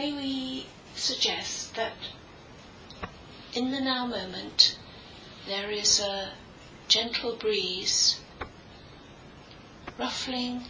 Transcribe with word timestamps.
may 0.00 0.12
we 0.14 0.66
suggest 0.94 1.74
that 1.74 1.92
in 3.52 3.70
the 3.70 3.80
now 3.82 4.06
moment 4.06 4.78
there 5.46 5.70
is 5.70 6.00
a 6.00 6.30
gentle 6.88 7.36
breeze 7.36 8.18
ruffling 9.98 10.64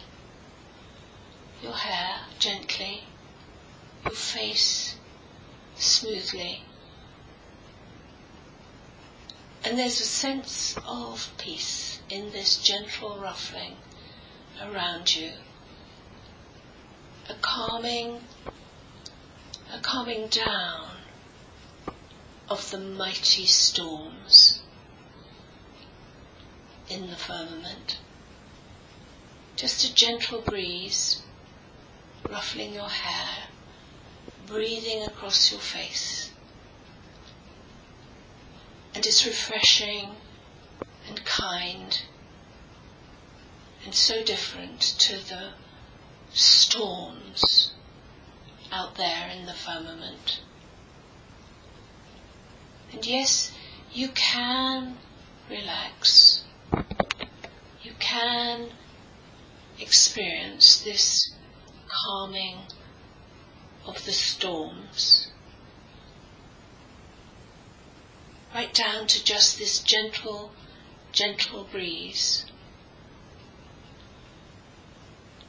your 1.63 1.71
hair 1.71 2.25
gently, 2.39 3.03
your 4.03 4.13
face 4.13 4.97
smoothly. 5.75 6.63
And 9.63 9.79
there's 9.79 10.01
a 10.01 10.11
sense 10.23 10.77
of 10.85 11.31
peace 11.37 12.01
in 12.09 12.31
this 12.31 12.57
gentle 12.57 13.17
ruffling 13.17 13.77
around 14.61 15.15
you. 15.15 15.31
A 17.29 17.35
calming, 17.35 18.19
a 19.73 19.79
calming 19.79 20.27
down 20.27 20.89
of 22.49 22.69
the 22.71 22.77
mighty 22.77 23.45
storms 23.45 24.61
in 26.89 27.09
the 27.09 27.15
firmament. 27.15 27.99
Just 29.55 29.85
a 29.85 29.93
gentle 29.93 30.41
breeze 30.41 31.21
ruffling 32.29 32.73
your 32.73 32.89
hair, 32.89 33.45
breathing 34.45 35.03
across 35.03 35.51
your 35.51 35.61
face. 35.61 36.31
And 38.93 39.05
it's 39.05 39.25
refreshing 39.25 40.09
and 41.07 41.23
kind 41.23 42.01
and 43.85 43.95
so 43.95 44.21
different 44.21 44.81
to 44.81 45.15
the 45.29 45.51
storms 46.33 47.71
out 48.71 48.95
there 48.95 49.29
in 49.29 49.45
the 49.45 49.53
firmament. 49.53 50.41
And 52.91 53.05
yes, 53.05 53.51
you 53.91 54.09
can 54.09 54.97
relax. 55.49 56.45
You 57.81 57.91
can 57.99 58.69
experience 59.79 60.81
this 60.81 61.33
calming 61.87 62.57
of 63.85 64.05
the 64.05 64.11
storms. 64.11 65.31
Right 68.53 68.73
down 68.73 69.07
to 69.07 69.23
just 69.23 69.57
this 69.57 69.79
gentle, 69.79 70.51
gentle 71.11 71.63
breeze 71.71 72.45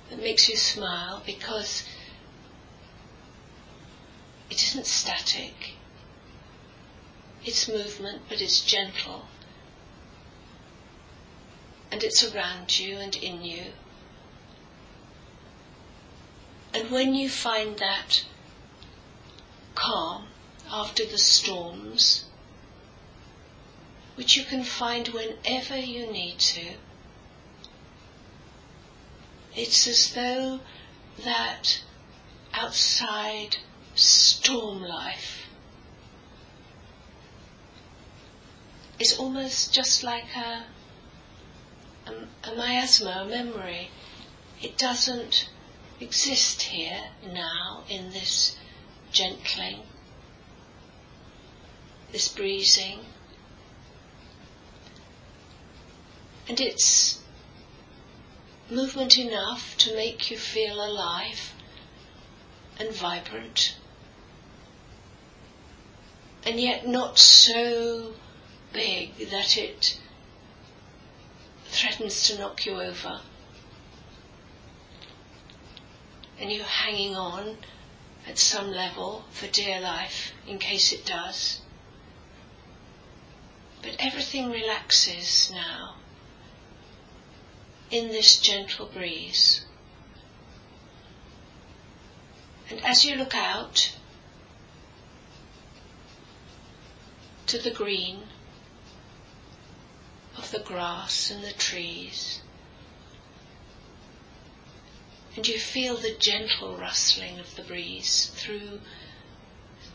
that 0.09 0.23
makes 0.23 0.49
you 0.49 0.57
smile 0.57 1.23
because 1.27 1.85
it 4.53 4.63
isn't 4.63 4.85
static. 4.85 5.77
It's 7.43 7.67
movement, 7.69 8.25
but 8.29 8.43
it's 8.43 8.61
gentle. 8.61 9.25
And 11.91 12.05
it's 12.05 12.23
around 12.23 12.79
you 12.79 12.99
and 12.99 13.17
in 13.17 13.41
you. 13.41 13.65
And 16.75 16.91
when 16.91 17.15
you 17.15 17.31
find 17.31 17.79
that 17.79 18.27
calm 19.75 20.27
after 20.71 21.07
the 21.07 21.17
storms, 21.17 22.27
which 24.17 24.37
you 24.37 24.45
can 24.45 24.65
find 24.65 25.09
whenever 25.09 25.79
you 25.79 26.13
need 26.13 26.39
to, 26.39 26.75
it's 29.57 29.87
as 29.87 30.13
though 30.13 30.61
that 31.25 31.81
outside 32.53 33.57
storm 33.95 34.83
life 34.83 35.47
is 38.99 39.19
almost 39.19 39.73
just 39.73 40.03
like 40.03 40.25
a, 40.37 40.65
a, 42.07 42.51
a 42.51 42.55
miasma, 42.57 43.25
a 43.25 43.29
memory. 43.29 43.91
It 44.63 44.79
doesn't 44.79 45.49
exist 46.01 46.63
here 46.63 47.01
now 47.33 47.85
in 47.89 48.11
this 48.11 48.57
gentling, 49.11 49.83
this 52.13 52.29
breezing. 52.29 53.01
And 56.49 56.61
it's 56.61 57.21
movement 58.71 59.19
enough 59.19 59.77
to 59.79 59.95
make 59.95 60.31
you 60.31 60.37
feel 60.37 60.83
alive 60.83 61.53
and 62.79 62.93
vibrant, 62.95 63.77
and 66.45 66.61
yet 66.61 66.87
not 66.87 67.19
so 67.19 68.15
big 68.73 69.17
that 69.31 69.57
it 69.57 70.01
threatens 71.67 72.27
to 72.29 72.39
knock 72.39 72.67
you 72.67 72.81
over 72.81 73.21
and 76.43 76.51
you're 76.51 76.65
hanging 76.65 77.15
on 77.15 77.57
at 78.27 78.37
some 78.37 78.71
level 78.71 79.25
for 79.31 79.47
dear 79.47 79.81
life 79.81 80.33
in 80.47 80.59
case 80.59 80.93
it 80.93 81.05
does. 81.05 81.61
But 83.81 83.97
everything 83.99 84.51
relaxes 84.51 85.51
now 85.55 85.97
in 87.91 88.09
this 88.09 88.41
gentle 88.41 88.87
breeze. 88.87 89.65
And 92.71 92.85
as 92.85 93.05
you 93.05 93.17
look 93.17 93.35
out 93.35 93.97
to 97.53 97.59
the 97.59 97.71
green 97.71 98.23
of 100.39 100.51
the 100.53 100.61
grass 100.61 101.31
and 101.31 101.45
the 101.45 101.53
trees, 101.53 102.41
and 105.37 105.47
you 105.47 105.59
feel 105.59 105.95
the 105.99 106.17
gentle 106.19 106.79
rustling 106.79 107.39
of 107.39 107.55
the 107.55 107.63
breeze 107.63 108.33
through, 108.37 108.81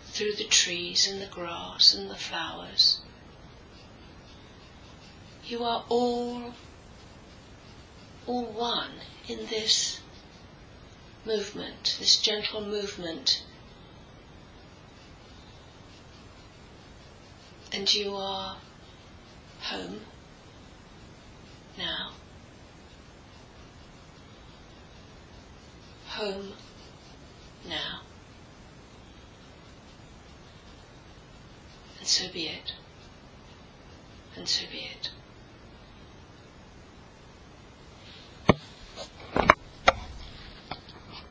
through 0.06 0.34
the 0.34 0.44
trees 0.44 1.08
and 1.08 1.20
the 1.20 1.34
grass 1.34 1.96
and 1.96 2.12
the 2.12 2.16
flowers. 2.16 3.02
You 5.44 5.64
are 5.64 5.84
all, 5.90 6.54
all 8.28 8.46
one 8.46 9.02
in 9.28 9.48
this 9.48 10.00
movement, 11.26 11.96
this 11.98 12.18
gentle 12.18 12.62
movement. 12.62 13.42
And 17.78 17.94
you 17.94 18.16
are 18.16 18.58
home 19.60 20.00
now. 21.78 22.10
home 26.08 26.54
now. 27.70 28.02
And 32.00 32.08
so 32.08 32.26
be 32.34 32.48
it. 32.48 32.74
And 34.36 34.50
so 34.50 34.66
be 34.72 34.90
it. 34.96 35.12